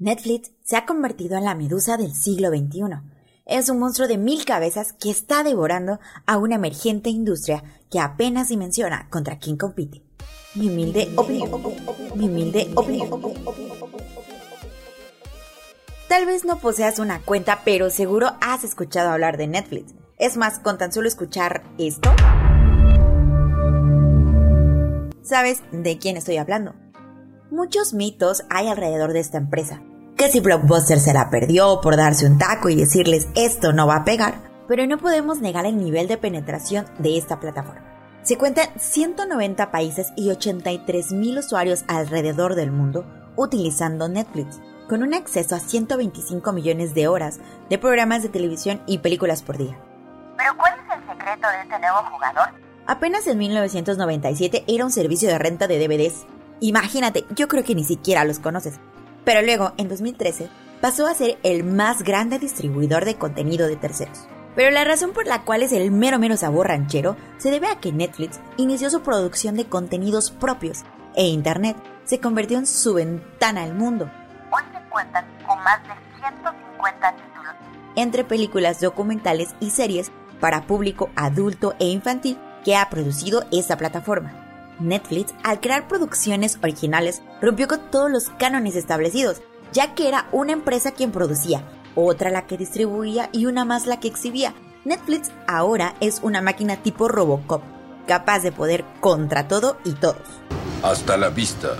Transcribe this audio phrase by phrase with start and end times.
[0.00, 3.02] Netflix se ha convertido en la medusa del siglo XXI.
[3.44, 8.48] Es un monstruo de mil cabezas que está devorando a una emergente industria que apenas
[8.48, 10.02] dimensiona contra quién compite.
[10.54, 11.50] Mi humilde opinión.
[12.16, 13.10] Mi humilde opinión.
[16.08, 19.94] Tal vez no poseas una cuenta, pero seguro has escuchado hablar de Netflix.
[20.16, 22.10] Es más, con tan solo escuchar esto,
[25.22, 26.74] ¿sabes de quién estoy hablando?
[27.50, 29.82] Muchos mitos hay alrededor de esta empresa,
[30.20, 33.96] que si Blockbuster se la perdió por darse un taco y decirles esto no va
[33.96, 34.34] a pegar,
[34.68, 38.20] pero no podemos negar el nivel de penetración de esta plataforma.
[38.22, 44.60] Se cuentan 190 países y 83 mil usuarios alrededor del mundo utilizando Netflix,
[44.90, 49.56] con un acceso a 125 millones de horas de programas de televisión y películas por
[49.56, 49.78] día.
[50.36, 52.50] ¿Pero cuál es el secreto de este nuevo jugador?
[52.86, 56.26] Apenas en 1997 era un servicio de renta de DVDs.
[56.60, 58.78] Imagínate, yo creo que ni siquiera los conoces.
[59.24, 60.48] Pero luego, en 2013,
[60.80, 64.26] pasó a ser el más grande distribuidor de contenido de terceros.
[64.56, 67.78] Pero la razón por la cual es el mero mero sabor ranchero se debe a
[67.78, 73.62] que Netflix inició su producción de contenidos propios e Internet se convirtió en su ventana
[73.62, 74.10] al mundo.
[74.50, 77.54] Hoy se cuentan con más de 150 títulos.
[77.94, 84.39] Entre películas, documentales y series para público adulto e infantil que ha producido esta plataforma.
[84.80, 89.42] Netflix, al crear producciones originales, rompió con todos los cánones establecidos,
[89.72, 91.64] ya que era una empresa quien producía,
[91.94, 94.54] otra la que distribuía y una más la que exhibía.
[94.84, 97.62] Netflix ahora es una máquina tipo Robocop,
[98.06, 100.22] capaz de poder contra todo y todos.
[100.82, 101.76] Hasta la vista,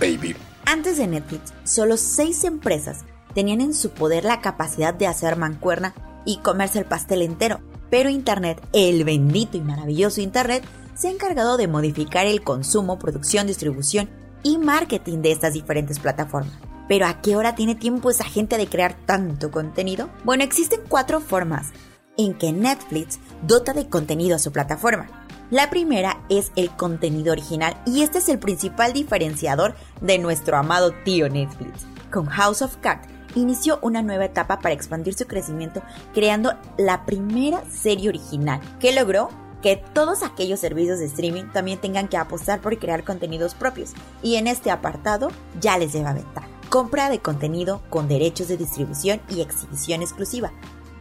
[0.00, 0.34] baby.
[0.64, 3.04] Antes de Netflix, solo seis empresas
[3.34, 7.60] tenían en su poder la capacidad de hacer mancuerna y comerse el pastel entero,
[7.90, 10.64] pero Internet, el bendito y maravilloso Internet,
[10.98, 14.10] se ha encargado de modificar el consumo, producción, distribución
[14.42, 16.52] y marketing de estas diferentes plataformas.
[16.88, 20.10] Pero ¿a qué hora tiene tiempo esa gente de crear tanto contenido?
[20.24, 21.68] Bueno, existen cuatro formas
[22.16, 25.06] en que Netflix dota de contenido a su plataforma.
[25.50, 30.92] La primera es el contenido original y este es el principal diferenciador de nuestro amado
[31.04, 31.86] tío Netflix.
[32.10, 35.82] Con House of Cards inició una nueva etapa para expandir su crecimiento
[36.12, 39.30] creando la primera serie original que logró
[39.62, 43.92] que todos aquellos servicios de streaming también tengan que apostar por crear contenidos propios.
[44.22, 45.28] Y en este apartado
[45.60, 46.48] ya les lleva ventaja.
[46.68, 50.52] Compra de contenido con derechos de distribución y exhibición exclusiva.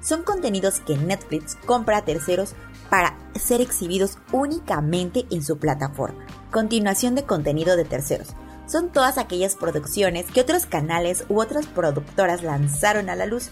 [0.01, 2.55] Son contenidos que Netflix compra a terceros
[2.89, 6.25] para ser exhibidos únicamente en su plataforma.
[6.51, 8.29] Continuación de contenido de terceros.
[8.67, 13.49] Son todas aquellas producciones que otros canales u otras productoras lanzaron a la luz,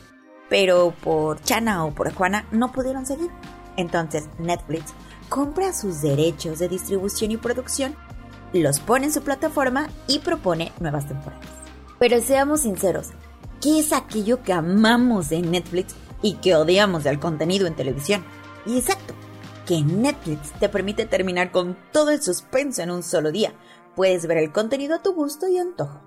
[0.50, 3.32] pero por Chana o por Juana no pudieron seguir.
[3.78, 4.94] Entonces Netflix
[5.30, 7.96] compra sus derechos de distribución y producción,
[8.54, 11.46] los pone en su plataforma y propone nuevas temporadas.
[12.00, 13.10] Pero seamos sinceros,
[13.62, 18.24] ¿qué es aquello que amamos de Netflix y que odiamos del contenido en televisión?
[18.66, 19.14] Y exacto,
[19.66, 23.54] que Netflix te permite terminar con todo el suspenso en un solo día.
[23.96, 26.02] Puedes ver el contenido a tu gusto y antojo.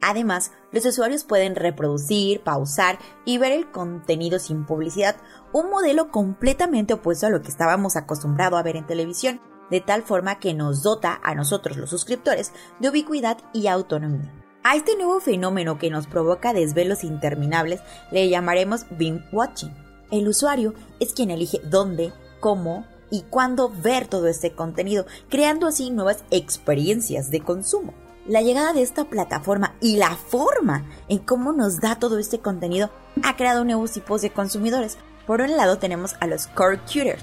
[0.00, 5.16] Además, los usuarios pueden reproducir, pausar y ver el contenido sin publicidad,
[5.52, 9.40] un modelo completamente opuesto a lo que estábamos acostumbrados a ver en televisión,
[9.70, 14.32] de tal forma que nos dota a nosotros los suscriptores de ubicuidad y autonomía.
[14.62, 17.80] A este nuevo fenómeno que nos provoca desvelos interminables
[18.10, 19.72] le llamaremos binge watching.
[20.10, 25.90] El usuario es quien elige dónde, cómo y cuándo ver todo este contenido, creando así
[25.90, 27.94] nuevas experiencias de consumo.
[28.28, 32.90] La llegada de esta plataforma y la forma en cómo nos da todo este contenido
[33.22, 34.98] ha creado nuevos tipos de consumidores.
[35.28, 37.22] Por un lado tenemos a los core cuters.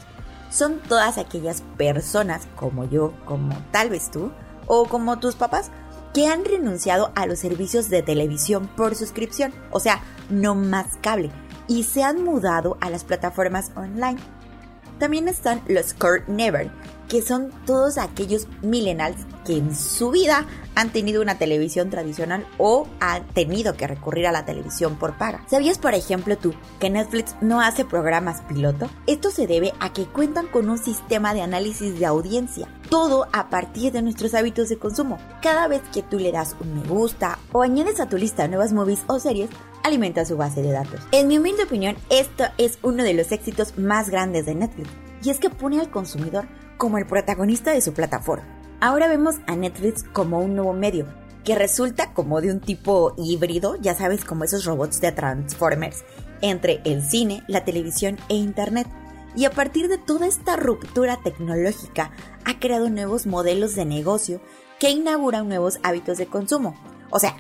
[0.50, 4.32] Son todas aquellas personas como yo, como tal vez tú,
[4.66, 5.72] o como tus papás,
[6.14, 11.32] que han renunciado a los servicios de televisión por suscripción, o sea, no más cable,
[11.68, 14.20] y se han mudado a las plataformas online.
[15.00, 16.72] También están los core never,
[17.08, 22.88] que son todos aquellos millennials que en su vida han tenido una televisión tradicional o
[23.00, 25.44] han tenido que recurrir a la televisión por paga.
[25.48, 28.90] ¿Sabías, por ejemplo, tú que Netflix no hace programas piloto?
[29.06, 33.50] Esto se debe a que cuentan con un sistema de análisis de audiencia, todo a
[33.50, 35.20] partir de nuestros hábitos de consumo.
[35.42, 38.74] Cada vez que tú le das un me gusta o añades a tu lista nuevas
[38.74, 39.50] movies o series,
[39.84, 41.02] alimenta su base de datos.
[41.12, 44.90] En mi humilde opinión, esto es uno de los éxitos más grandes de Netflix,
[45.22, 46.48] y es que pone al consumidor
[46.84, 48.46] como el protagonista de su plataforma.
[48.82, 51.08] Ahora vemos a Netflix como un nuevo medio,
[51.46, 56.04] que resulta como de un tipo híbrido, ya sabes, como esos robots de Transformers,
[56.42, 58.86] entre el cine, la televisión e Internet.
[59.34, 62.12] Y a partir de toda esta ruptura tecnológica,
[62.44, 64.42] ha creado nuevos modelos de negocio
[64.78, 66.76] que inauguran nuevos hábitos de consumo.
[67.12, 67.38] O sea,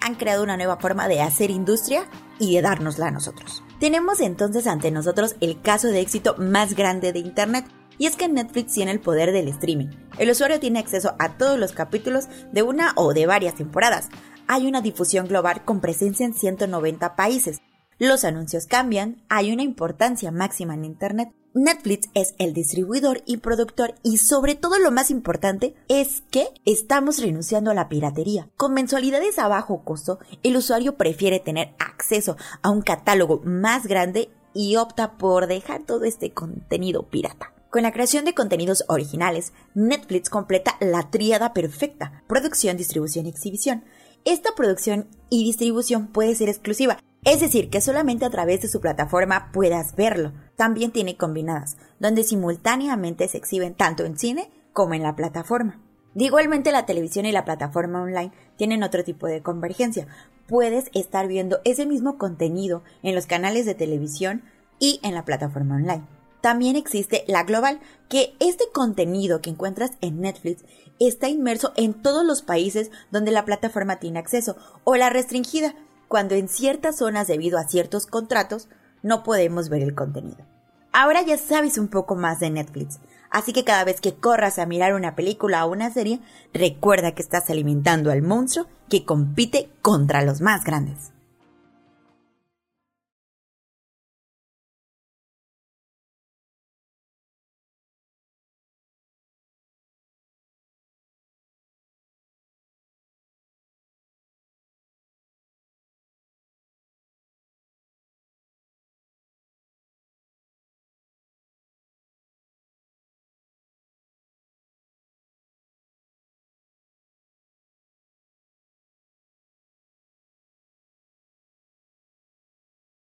[0.00, 2.04] han creado una nueva forma de hacer industria
[2.38, 3.64] y de dárnosla a nosotros.
[3.80, 7.64] Tenemos entonces ante nosotros el caso de éxito más grande de Internet,
[7.98, 9.88] y es que Netflix tiene el poder del streaming.
[10.18, 14.08] El usuario tiene acceso a todos los capítulos de una o de varias temporadas.
[14.46, 17.60] Hay una difusión global con presencia en 190 países.
[17.98, 21.30] Los anuncios cambian, hay una importancia máxima en Internet.
[21.54, 27.18] Netflix es el distribuidor y productor y sobre todo lo más importante es que estamos
[27.18, 28.48] renunciando a la piratería.
[28.56, 34.30] Con mensualidades a bajo costo, el usuario prefiere tener acceso a un catálogo más grande
[34.54, 37.52] y opta por dejar todo este contenido pirata.
[37.70, 43.84] Con la creación de contenidos originales, Netflix completa la tríada perfecta, producción, distribución y exhibición.
[44.24, 48.80] Esta producción y distribución puede ser exclusiva, es decir, que solamente a través de su
[48.80, 50.32] plataforma puedas verlo.
[50.56, 55.78] También tiene combinadas, donde simultáneamente se exhiben tanto en cine como en la plataforma.
[56.14, 60.06] igualmente la televisión y la plataforma online tienen otro tipo de convergencia.
[60.46, 64.42] Puedes estar viendo ese mismo contenido en los canales de televisión
[64.78, 66.17] y en la plataforma online.
[66.40, 70.64] También existe la global, que este contenido que encuentras en Netflix
[70.98, 75.74] está inmerso en todos los países donde la plataforma tiene acceso, o la restringida,
[76.06, 78.68] cuando en ciertas zonas debido a ciertos contratos
[79.02, 80.44] no podemos ver el contenido.
[80.92, 82.98] Ahora ya sabes un poco más de Netflix,
[83.30, 86.20] así que cada vez que corras a mirar una película o una serie,
[86.54, 91.12] recuerda que estás alimentando al monstruo que compite contra los más grandes.